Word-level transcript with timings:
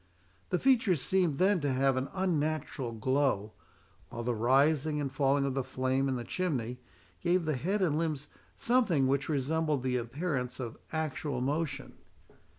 The 0.49 0.57
features 0.57 0.99
seemed 0.99 1.37
then 1.37 1.59
to 1.59 1.71
have 1.71 1.95
an 1.95 2.09
unnatural 2.15 2.91
glow, 2.91 3.53
while 4.09 4.23
the 4.23 4.33
rising 4.33 4.99
and 4.99 5.11
falling 5.11 5.45
of 5.45 5.53
the 5.53 5.63
flame 5.63 6.09
in 6.09 6.15
the 6.15 6.23
chimney 6.23 6.79
gave 7.21 7.45
the 7.45 7.55
head 7.55 7.83
and 7.83 7.99
limbs 7.99 8.27
something 8.55 9.05
which 9.05 9.29
resembled 9.29 9.83
the 9.83 9.97
appearance 9.97 10.59
of 10.59 10.75
actual 10.91 11.39
motion. 11.39 11.99